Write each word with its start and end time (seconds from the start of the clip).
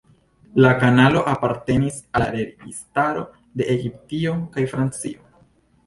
La 0.63 0.71
kanalo 0.83 1.21
apartenis 1.33 2.01
al 2.15 2.25
la 2.25 2.29
registaroj 2.39 3.29
de 3.61 3.71
Egiptio 3.79 4.37
kaj 4.57 4.71
Francio. 4.77 5.33